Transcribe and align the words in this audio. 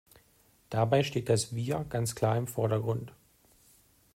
Dabei 0.71 1.03
steht 1.03 1.29
das 1.29 1.53
Wir 1.55 1.85
ganz 1.87 2.15
klar 2.15 2.35
im 2.35 2.47
Vordergrund. 2.47 3.13